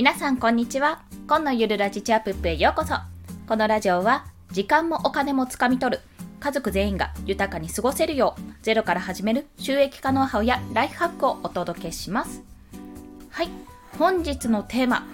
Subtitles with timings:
[0.00, 1.02] 皆さんこんにちは。
[1.28, 2.94] 今のゆるラジチアップへようこそ。
[3.46, 6.02] このラジオは時間もお金もつかみ取る。
[6.40, 12.42] 家族全員が豊かに過ごせるようゼロから始める収益化ノウハウやライフハックをお届けします。
[13.28, 13.50] はい。
[13.98, 15.06] 本日のテーマ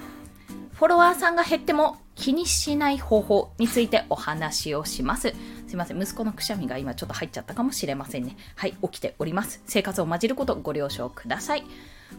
[0.74, 5.34] フォロワーさんが減っても気にしない方法についてお話をします。
[5.76, 8.36] すいません、息子のくしゃみが今ちょっと入っちゃったかもしれませんね。
[8.54, 9.62] はい、起きております。
[9.66, 11.64] 生活を混じることご了承ください。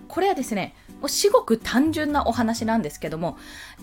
[0.08, 3.36] これはですね、もう至極単純なお話なんですけども、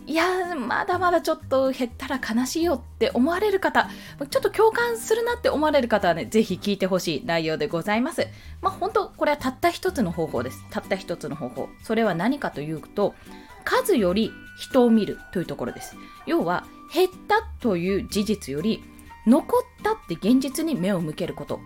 [0.07, 3.91] いやまだまだちょっと減ったら悲しいよって思われる方、
[4.31, 8.29] ちょっと共感するなって思われる方はね、ぜひ聞いてほしい内容でございます。
[8.62, 10.65] まあ本当、これはたった一つの方法です。
[10.70, 11.69] たった一つの方法。
[11.83, 13.17] それは何かというと、
[13.65, 15.97] 数より人を見るというところです。
[16.27, 18.84] 要は、減ったという事実より、
[19.27, 21.60] 残ったって現実に目を向けること。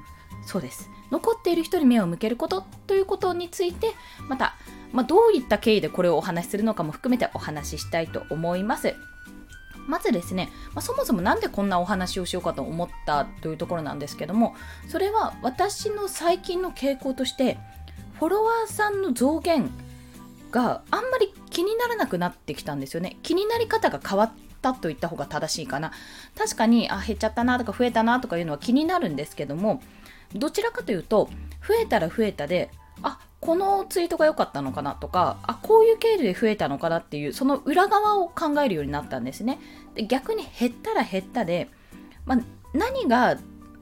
[0.47, 0.91] そうです。
[1.11, 3.93] 残っている人に目を向けることということについて、
[4.29, 4.55] また、
[4.93, 8.95] まあ、どういった経緯でこれをお話しするのかも含めてお話ししたいと思います。
[9.87, 14.55] まずですね、まあ、そもそも何でこんなお話をしようかと思ったというところなんですけども、
[14.87, 17.59] それは私の最近の傾向として、
[18.19, 19.71] フォロワーさんの増減
[20.51, 23.17] があんまり気にならなくなってきたんですよね。
[23.23, 25.93] 気になり方が変わったと言った方が正しいかな。
[26.37, 29.83] 確かに、あ、減っちゃったなとか増えたなとかいうのは気になるんですけども、
[30.35, 31.31] どちらかというと、
[31.67, 32.71] 増えたら増えたで、
[33.03, 39.59] あ、このツイートが良かったのかなとか、あ、こういう経緯で増えたのかなっていう、その裏側を考えるようになったんですね。
[39.95, 41.69] で逆に減ったら減ったで、
[42.27, 42.39] まあ、
[42.75, 43.39] 何が、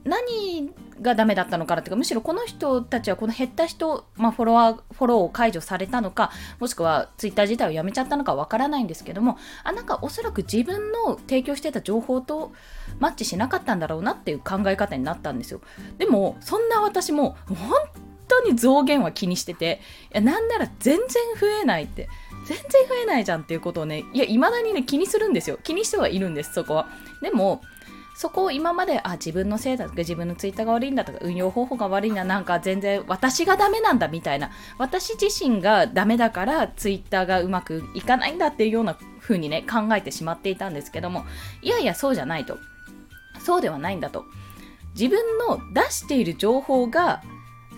[0.07, 12.51] 何がダメだったのかなっていうかむしろこの人たちはこの減った人、まあ、フォロワーフォローを解除されたのかもしくはツイッター自体をやめちゃったのかわからないんですけどもあなんかおそらく自分の提供してた情報と
[12.99, 15.61] マッチしなかったんだろうなっていう考え方になったんですよ。
[15.97, 17.57] でもそんな私も本
[18.27, 21.05] 当に増減は気にしてていやなんなら全然
[21.39, 22.09] 増えないって
[22.45, 25.59] 全然増えないじゃんっていうことをねいや未だにね気にするんですよ。
[25.63, 26.87] 気にしてはいるんですそこは。
[27.21, 27.61] でも
[28.17, 41.25] そこを今まで、あ、自分のせいだとか、自分のツイッターが悪いんだとか、運用方法が悪いんだ、なんか全然私がダメなんだみたいな、私自身がダメだからツイッターがうまくいかないんだっていうような風にね、考えてしまっていたんですけども、
[41.61, 42.57] いやいや、そうじゃないと。
[43.39, 44.25] そうではないんだと。
[44.99, 47.21] 自分の出している情報が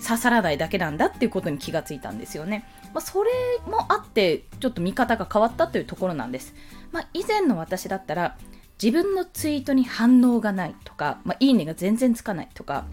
[0.02, 2.64] 刺さらないだけなんだっていうことに気がついたんですよね。
[2.94, 3.30] まあ、それ
[3.70, 6.56] もあって、ちょっと見方が変わったというところなんです。
[6.94, 8.38] まあ、以前の私だったら、
[8.82, 12.86] 自分のツイートに反応がないとか、まあ、いいねが全然つかないとか、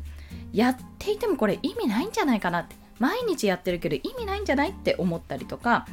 [0.53, 5.87] やっていてもこれ意味ないんじゃないかなって、毎日やってるけど意味ないんじゃないって思ったりとか、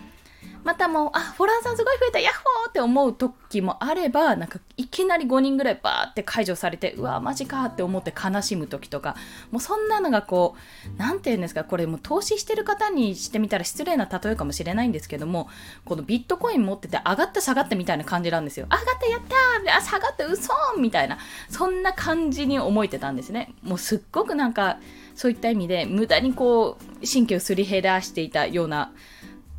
[0.64, 4.60] またもう、あ、フォロワーさんすごい増えた、ヤッホーって思う時もあれば、なんか
[4.94, 9.16] きなり5人ぐらいバーって解除されて、うわ、マジかって思って悲しむ時とか、
[9.52, 10.56] もうそんなのがこ
[10.96, 15.50] う、なんて言うんですか、これもう投資してる方にしてみたら失礼な例えかもしれないんですけども、
[15.84, 18.68] このビットコイン持ってて上がった下がったみたいな感じなんですよ。
[18.68, 21.18] 上がったやったーあ、下がった嘘みたいな、
[21.50, 23.54] そんな感じに思えてたんですね。
[23.64, 24.78] もうすっごくなんか、
[25.16, 28.92] そういった意味で無駄にこう、神経をすり減らしていたような、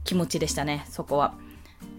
[0.05, 1.35] 気持ちでしたね、そこは。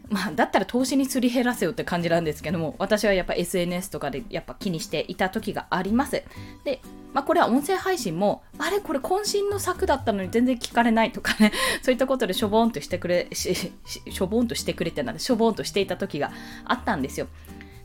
[0.09, 6.23] まあ、だったら投資にすり減らせよって感じなんですけども、私はやっぱ SNS とかでやっぱ気にしていた時があります。
[6.63, 6.81] で、
[7.13, 11.51] まあ、これは音声配信も、あれこれ渾身の作だったのに全然聞かれないとかね、
[11.81, 16.31] そういったことでしょぼんとしてくれ、ししょぼんとしてくれてなんで、しょぼんとしていた時が
[16.65, 17.27] あったんですよ。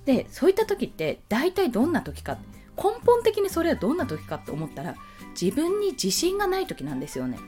[0.04, 2.38] で、そういった時って大体どんな時か、
[2.76, 4.94] 根本的にそれはどんな時かって思ったら、
[5.40, 7.38] 自分に自信がない時なんですよね。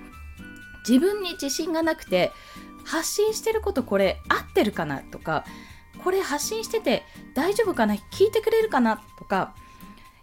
[0.89, 2.33] 自分に自信がなくて
[2.85, 5.45] 発信してることこれ合ってるかなとか
[6.03, 7.05] これ発信してて
[7.35, 9.55] 大丈夫かな聞いてくれるかなとか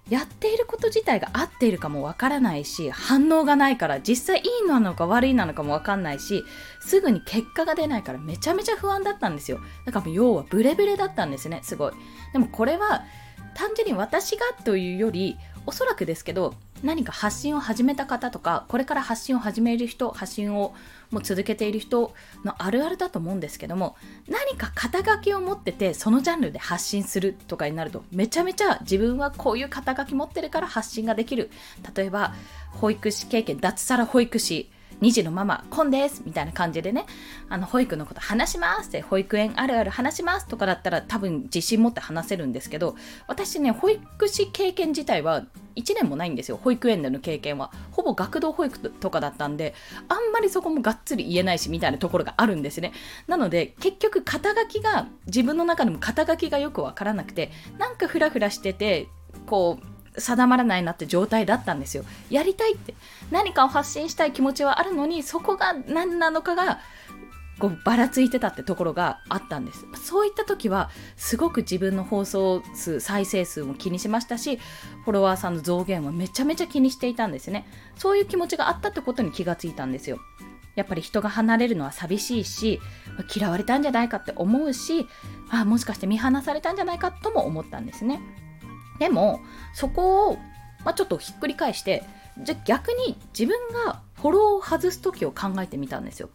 [0.09, 6.43] やっていること自体が合っているかもわからないし反応がないから実際いいのなのか悪いなのかもわかんないし
[6.81, 9.59] すぐに結果が出ないからめちゃめちゃ不安だったんですよ。
[9.85, 11.93] だからもう要はブレブレだったんですねすごい。
[12.33, 13.03] でもこれは
[13.53, 15.37] 単純に私がというより
[15.67, 20.73] おそらくですけど何か発信を始めた方とかこれから発信を始める人発信を
[21.11, 22.13] もう続けている人
[22.43, 23.95] のあるあるだと思うんですけども
[24.27, 31.49] 何か肩書きを持っててそのジャンルで発信するとかになるとめちゃめちゃ自分はこういう肩書き持ってるから発信ができる。
[31.95, 32.33] 例えば
[32.71, 34.69] 保育士経験脱サラ保育士
[35.01, 37.05] 2児のママ、コンですみたいな感じでね、
[37.47, 42.95] あの、保育のこと話しますって、保育園あるある話しますとかだったら多分自信持って話せるんですけど、
[43.27, 47.71] 私ね、保育士経験自体は1年もないんですよ、保育園での経験は。
[47.91, 49.73] ほぼ学童保育とかだったんで、
[50.09, 52.91] あんまりそこもがっつり言えないしみたいなところがあるんですね。
[53.27, 59.07] なので、結局肩書きが、自分の中でも肩書きがよくわからなくて、なんかフラフラしてて、
[59.45, 62.03] こう、定まらないなって状態だったんですよ。
[62.29, 62.95] やりたいって。
[63.31, 66.79] 何かを発信したい気持ちはあるのに、そこが何なのかが
[67.59, 74.57] こうばらついてたってところがあったんですそういった時はすごく自分の放送数再生数も気にしましたし
[75.03, 77.67] フォロワーさんの増減はめちゃめちゃ気にしていたんですね
[77.97, 80.19] そういう気持ちがあったってことに気がついたんですよ
[80.75, 82.79] やっぱり人が離れるのは寂しいし
[83.35, 85.07] 嫌われたんじゃないかって思うし
[85.49, 88.21] あもしかして見放されたんじゃないかとも思ったんですね
[88.99, 89.39] でも
[89.73, 90.35] そこを、
[90.85, 92.03] まあ、ちょっとひっくり返して
[92.43, 96.29] じゃ逆に自分がフォローを外す時を考えてみたんですよ。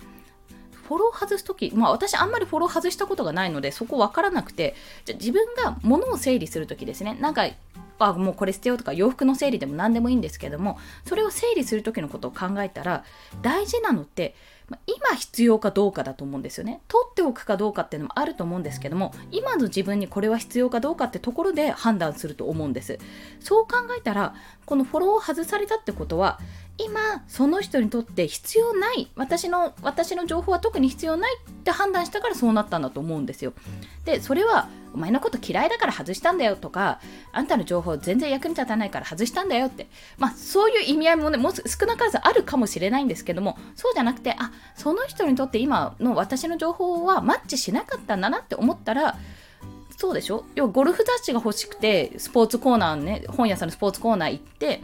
[0.72, 4.74] フォロー外す時、まあ私あんまりフォロー外したことがないので、そこ分からなくて、
[5.04, 7.46] じゃ自分が物を整理する時ですね、なんか、
[7.98, 13.04] あ、もうこれ捨てようとか洋服の整理でも何でもいいんですけども、それを整理する時のことを考えたら、
[13.42, 14.34] 大事なのって、
[14.86, 16.80] 今必要かどうかだと思うんですよね。
[16.88, 22.98] 取っておくかどうかっていうのもあると思うんですけども、今の自分にこれは必要かどうかってところで判断すると思うんです。
[23.40, 26.40] そう考えたら、このフォローを外されたってことは、
[26.76, 33.52] 今その人にとって必要ない私の私の情報は特に必要ないって判断したからそうなったんだと思うんですよ。
[34.04, 37.00] でそれはお前のこと嫌いだから外したんだよとか
[37.32, 39.86] あんたの情報全然役に立たないから外したんだよって。
[40.18, 49.16] まあそういう意味合いもねもう少なからずあるかもしれないんですけどもそうじゃなくてあその人にとって今の私の情報はマッチしなかったんだなって思ったら
[49.96, 50.44] そうでしょ？
[50.56, 54.82] 要はゴルフ雑誌が欲しくてスポーツコーナーね本屋さんのスポーツコーナー行って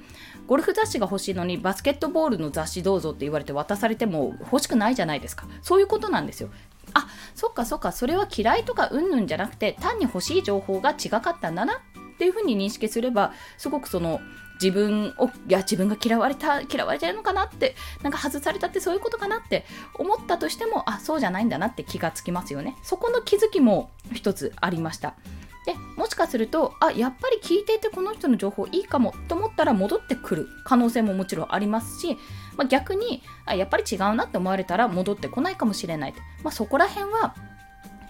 [0.51, 5.47] ゴルフ雑誌が欲しいのにバスケットボールの雑誌どうぞって言われて渡されても欲しくないじゃないですか。
[5.63, 6.49] そういうことなんですよ。
[6.93, 7.07] あ
[7.37, 7.93] そっかそっか。
[7.93, 11.77] それは嫌いとかうんぬんじゃなくて単に欲しい情報が違かったんだなっ
[12.19, 14.21] ていうふうに認識すればすごくその
[14.61, 19.65] 自分をいや自分が嫌われた嫌われてるのかなってなんか外されたってそういうことかなって
[19.95, 22.75] 思ったとしてもあそうじゃないんだなって気がつきますよね。
[22.83, 25.15] そこの気づきも一つありました。
[25.71, 32.17] でもしかするとあやっぱり聞いていてこの人の情報いいかもと思ったら戻ってくる可能性ももちろんありますし、
[32.57, 37.35] まあ、逆にあやっぱり違うなって思われたら戻ってこないかもしれない、まあ、そこら辺は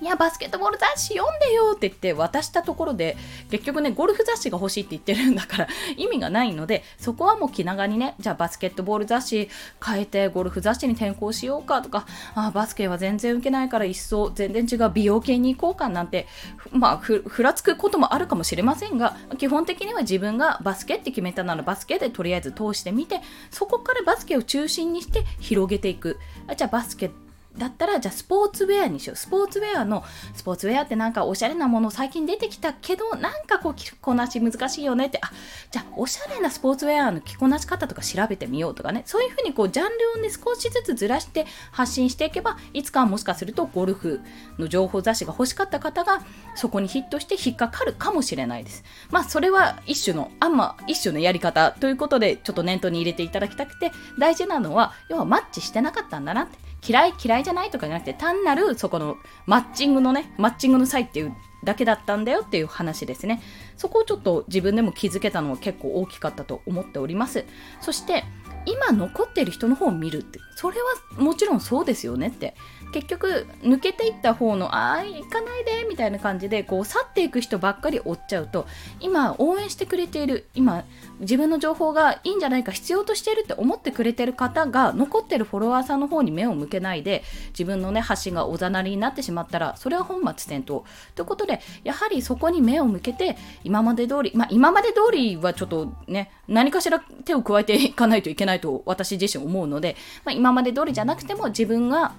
[0.01, 3.19] いや、バスケットボール雑誌読んでよって言って渡したところで、
[3.51, 5.69] 結局ね、ゴルフ雑誌が欲しいって言ってるんだから
[5.99, 9.51] 意味がないので、そこはもう気長にね、じゃあバスケットボール雑誌
[9.85, 16.27] 変えてゴルフ雑誌に転校しようかとか、あバスケは全然受けないから一層全然違う美容系に行こうかなんて、
[16.73, 23.21] まあふ、ふらつくこともあるかもしれませんが、基本的には自分がバスケって決めたならバスケでとりあえず通してみて、
[23.51, 26.19] そこからバスケを中心にして広げていく。
[26.47, 27.11] あじゃあバスケ
[27.61, 29.17] だったらじゃあスポーツウェアにしよう。
[29.17, 30.03] スポーツウェアの
[30.35, 35.19] スポーツウェアってなんかおしゃれなもの最近出てきたけどなんかこう着こなし難しいよねって。
[35.23, 35.31] あ
[35.71, 39.03] じゃあおしゃれなスポーツウェアの着こなし方とか調べてみようとかね。
[39.05, 44.21] そういうふうにこうジャンルをね少しずつずらして発信していけばいつかはもしかするとゴルフ
[44.59, 46.23] の情報雑誌が欲しかった方が
[46.55, 48.85] そこにヒットして引っかかるかもしれないです。
[49.11, 56.70] まあそれは一種のあんま一種のやり方ということでちょっと念頭に入れていただきたくて大事なのは要はマッチしてなかったんだなって。
[56.87, 59.17] 嫌い嫌いじゃないとかじゃなくて単なるそこの
[59.47, 63.43] マッチングのねマッチングの際っていうだけだったんだよっていう話ですね。
[63.77, 67.45] そこをちょっと自分でも気づけたのは結構大きかったと思っております。
[67.81, 68.25] そして
[68.67, 72.55] 今残ってる人の方を見るってそれはもちろんそうですよねって。
[72.93, 78.67] 結局抜けていった方のああ行かないでみたいな感じでこう去っていく人ばっかり追っちゃうと
[78.99, 80.85] 今応援してくれている今
[81.21, 90.83] 自分の情報がいいんじゃないか必要としているって思ってくれてる方が残ってるフォロワーさんの方に目を向けないで自分のね発信がおざなりになってしまったらそれは本末転倒。
[91.15, 102.13] ということでやはりそこに目を向けて今まで通りまあ今まで通りはちょっとね何かしら手を加えていかないといけないと私自身思うので、まあ、今まで通りじゃなくても自分が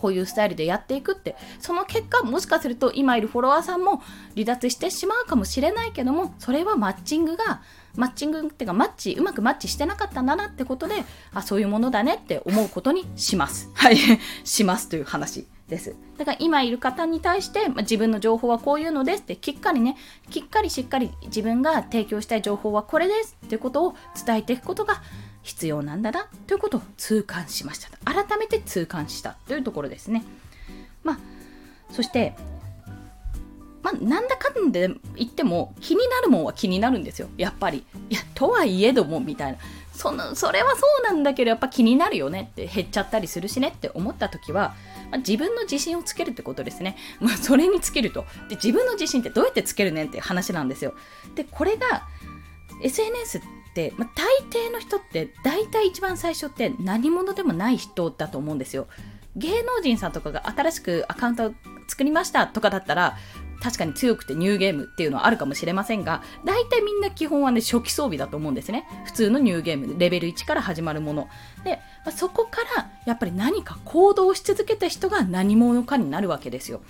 [0.00, 4.02] こういうスタイルでやっていくってその結果もしかすると今いるフォロワーさんも
[4.34, 7.62] 離脱してしまうかもしれないけどもそれはマッチングが
[7.96, 13.70] マッチングっていうかマッチうまくマッチしてなかったんだなってことであそういうものだねって思うことにします。
[13.74, 13.96] はい。
[14.44, 15.94] しますという話です。
[16.18, 19.96] だから今いる方に対して、まあ、自分の情報はこういうのですってきっかりね
[20.30, 25.02] きっかりしっかり自分が提供したい情報はこれですってことを伝えていくことが
[25.42, 27.88] 必要なんだなということを痛感しました。
[28.04, 30.24] 改めて痛感したというところですね。
[31.02, 31.18] まあ
[31.90, 32.34] そして
[33.84, 37.28] まあ、なんだかんで言っても気になるもんは気になるんですよ。
[37.36, 37.84] やっぱり。
[38.08, 39.58] いやとはいえどもみたいな。
[39.92, 44.74] そのそれはそうなんだけどやっぱ気になるよねって減っちゃったりするしねって思った時は、
[45.10, 48.24] まあ、自分の自信をつけるってことですね、まあ、それにつけると。
[48.48, 50.94] で自分の自信ってどうやってつけるねんって話なんですよ。
[51.34, 52.08] でこれが
[52.82, 58.86] SNS っ、まあ、大抵の人って大体一番最初って何者でもない人だと思うんですよ。
[59.36, 61.54] 芸能人さんとかが新しくアカウントを
[61.88, 63.16] 作りましたとかだったら
[63.62, 68.86] 確かに強くてニューゲームっていうのはあるかもしれませんが、大体みんな基本はね、初期装備だと思うんですね。
[69.04, 71.28] 普通のニューゲーム、レベル1から始まるもの。
[71.64, 76.80] で、まあ、そこからやっぱり何か行動し続けた人が何者かになるわけですよ。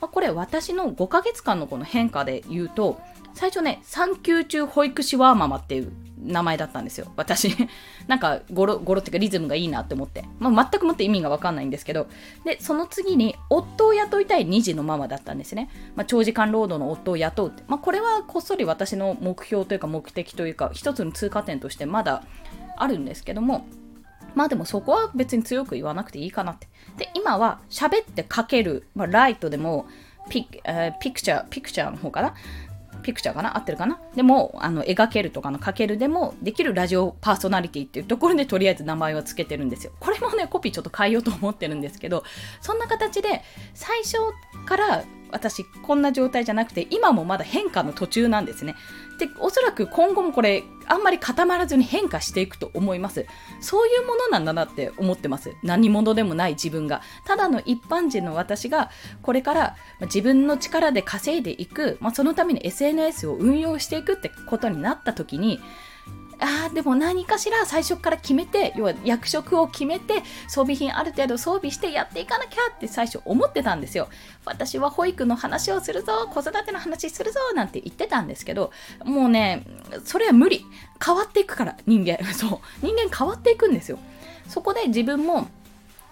[0.00, 3.00] まあ、これ私の5ヶ月間のこの変化で言うと、
[3.38, 7.12] 最初ね、産休中保育士ワーママっていう名前だったんですよ。
[7.14, 7.54] 私。
[8.08, 10.24] なんか、ゴロ、ゴロっていうかリズムがいいなって思って。
[10.40, 12.08] まあ、全くもって意味がわかんないんですけど。
[12.44, 15.70] で、その次に、夫を雇いたい2児のママだったんですね。
[15.94, 17.62] まあ、長時間労働の夫を雇うって。
[17.68, 22.24] まあ、これはこっそり私の目標というか目的というか、一つの通過点としてまだ
[22.76, 23.68] あるんですけども、
[24.34, 26.66] まあでもそこは別に強く言わなくていいかなって。
[26.96, 29.86] で、今は喋って書ける、まあ、ライトでも
[30.28, 32.34] ピ、えー、ピクチャー、ピクチャーの方かな
[33.08, 33.56] ピクチャーかな？
[33.56, 33.98] 合ってるかな？
[34.14, 39.92] でも、あの、描けるとかのかけるでもできるラジオパーソナリティっていうところでとりあえず名前を付けてるんですよ。
[39.98, 42.22] これもね、コピーちょっと変えようと思ってるんですけど、
[42.60, 44.18] そんな形で最初
[44.66, 48.74] から私こんな状態じゃなくて今もまだ変化の途中なんですね。
[49.18, 53.26] でおそらく今後もこれあんまり固まらずに変化していくと思います。
[53.60, 55.54] そういうものなんだなって思ってます。
[55.62, 57.02] 何者でもない自分が。
[57.26, 58.90] ただの一般人の私が
[59.22, 65.60] これから自分の力で稼いでいく、まあ、そのために SNS を運用していくってことになった時に
[66.40, 74.08] ああ、でも何かしら最初から決めて、要は役職を決めて、装備品ある程度装備してやっていかなきゃって最初思ってたんですよ。
[74.44, 78.72] 私は保育の話をするぞ、子育ての話するぞ、なんて言ってたんですけど、
[79.04, 79.64] もうね、
[80.04, 80.64] それは無理。
[81.04, 82.18] 変わっていくから、人間。
[82.34, 82.86] そう。
[82.86, 83.98] 人間変わっていくんですよ。
[84.48, 85.48] そこで自分も、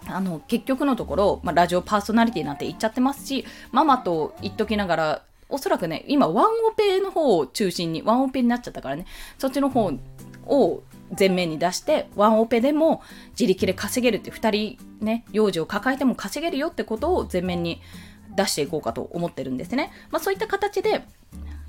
[0.09, 9.07] あの結局のところ、まあ、ラジオパーソナリティなんて言っちゃってますしママと言っときながらおそらくね今ワンオペの方を中心にワンオペになっちゃったからね
[9.39, 9.93] そっちの方
[10.47, 10.83] を
[11.17, 13.03] 前面に出してワンオペでも
[13.39, 17.81] 自力で稼げるって2人ね幼児を抱えても稼げるよってことを前面に
[18.37, 19.93] 出していこうかと思ってるんですね。
[20.11, 21.05] まあ、そういった形で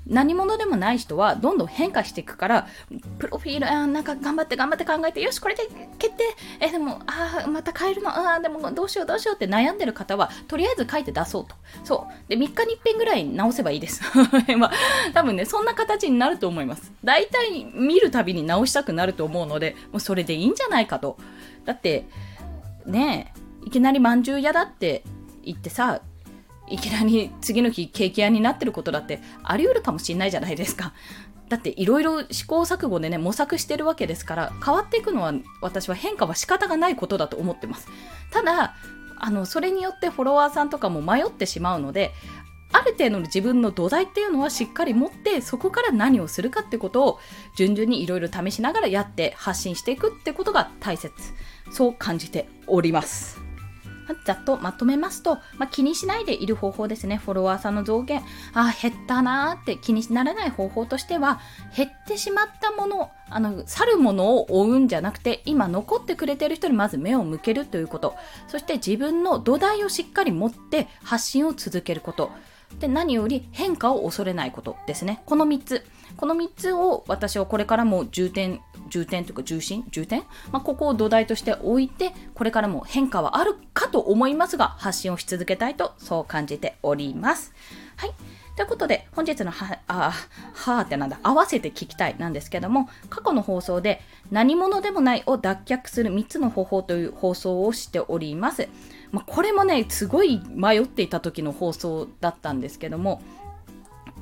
[0.08, 2.66] 何者でもない人はどんどん変化していくから
[3.18, 6.24] プロフィールあなんか頑張って頑張って考えてよしこれで決定。
[6.60, 8.10] えでもあまた変えるの。
[8.10, 11.54] あでもどうしようどうしようって悩んでる方はとりあえず書いて出そうと。
[11.84, 12.28] そう。
[12.28, 14.02] で3日に1遍ぐらい直せばいいです。
[14.56, 14.72] まあ、
[15.12, 16.92] 多分ねそんな形になると思います。
[17.04, 21.18] 大体見るたびに直したくなると思うのでもうそれでいいんじゃないかと。
[21.64, 22.06] だって
[22.86, 25.02] ねえいきなりまんじゅう屋だって
[25.44, 26.00] 言ってさ
[26.70, 30.92] いきなり次の日ケーキ屋になってることだってあり得るかもしれないじゃないですか。
[31.48, 35.32] だっていろいろ試行錯誤でね模索してるわけですから変わっていくのは
[35.62, 37.88] 私は変化は仕方がないことだと思ってます。
[38.30, 38.74] ただ
[39.20, 42.12] あのそれによってフォロワーさんとかも迷ってしまうので
[42.72, 47.18] ある程度の自分の土台っていうのはしっかり持ってそこから何をするかってことを
[47.56, 51.14] 順々にいろいろ試しながらやって発信していくってことが大切。
[51.70, 53.47] そう感じております。
[54.24, 57.16] ざっとまとめますと、まあ、気にしないでいる方法ですね。
[57.16, 58.22] フォロワーさんの増減。
[58.54, 61.40] あ、減ったなーって気にならない方法としては、
[61.76, 68.14] 減ってしまったもの、あの、去るものを追うんじゃなくて、今残ってくれてる人にまず目を向けるということ。
[68.48, 72.30] そして自分の土台をしっかり持って発信を続けること。
[72.80, 75.22] で何より変化を恐れないことですね。
[75.26, 75.86] この3つ。
[76.18, 78.60] この3つを私はこれからも重点、
[78.90, 87.54] 重点というか重心重点、まあ、ここを土台として置いて、これからも変化はあるかと思いますが、発信をし続けたいとそう感じております。
[87.96, 88.10] はい。
[88.56, 90.10] ということで、本日のは、あ、
[90.54, 94.00] はーってなんだ、合わせて聞きたいなんですけども、過去の放送で
[94.32, 98.68] 何者でもないを脱却する3つの方法という放送をしております。
[99.12, 103.22] まあ、これもね、すごい迷っていた時の放送だったんですけども、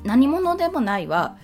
[0.03, 1.35] 何者でもないは、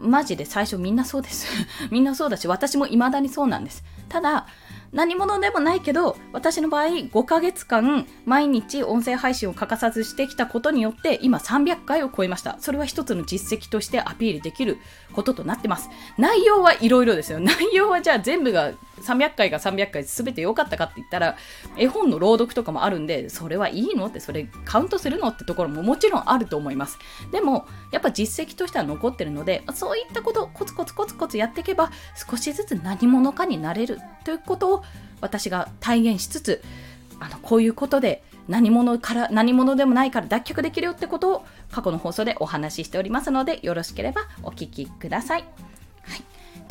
[0.00, 1.46] マジで最初みんなそうです。
[1.90, 3.84] みんなそうだし、私も未だにそうなんです。
[4.08, 4.46] ただ、
[4.92, 12.56] 何者でもないけど、私の場合、5ヶ月間、毎日音声配信を欠かさずしてきたことによって、今300回を超えました。
[12.60, 14.78] それは一つの実績としてアピールできる
[15.12, 15.90] こととなってます。
[16.16, 17.40] 内容はいろいろですよ。
[17.40, 18.70] 内容はじゃあ全部が
[19.04, 21.36] 300回が300回全て良かったかって言ったら、
[21.76, 26.98] 絵本の朗読とかもあるんで、それはいいのって、それカウントするのってところももちろんあると思います。
[27.32, 34.84] でも、やっぱ実績としては残ってるので、そういったことをコツコツコツコツやっていけば、少しずつ何者かになれるということを
[35.20, 36.62] 私が体現しつつ
[37.20, 45.38] あのこういうことで何者から何者でもないから脱却できるよってことを過去の放送でお話ししておりますのでよろしければお聞きくださ。
[45.38, 45.73] い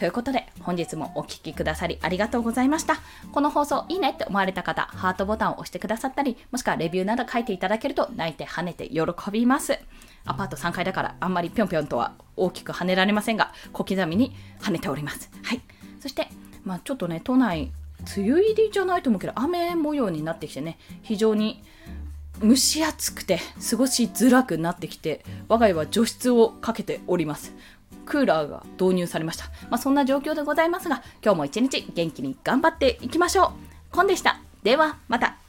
[0.04, 2.98] ということで、本日もお聴きくださりありがとうございました。
[3.32, 9.00] この放送いいねって思われた方、ハートボタンを押してくださったり、もしくはレビューなど書いていただけると泣いて跳ねて喜
[9.32, 9.80] びます。
[10.26, 15.32] アパート3階だからあんまりぴょんぴょんとは大きく跳ねられませんが、小刻みに跳ねております。
[15.42, 15.62] はい。
[16.02, 16.28] そして、
[16.66, 17.72] まあちょっとね、都内
[18.18, 21.64] 梅雨入りじゃないと思うけど雨模様になってきてね非常に
[22.42, 27.54] 蒸し暑くて過ごしづらくなってきて我が家は除湿をかけております
[28.06, 33.54] クーラーが導入されました、まあ、そんな状況でございますが今日も一日元気に頑張っていきましょ
[33.92, 33.96] う。
[33.96, 34.40] コンでした。
[34.64, 35.43] ではまた。